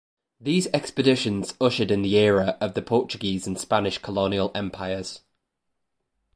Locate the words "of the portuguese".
2.59-3.45